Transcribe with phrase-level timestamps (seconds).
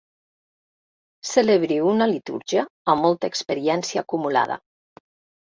[1.31, 2.65] Celebri una litúrgia
[2.95, 4.59] amb molta experiència acumulada.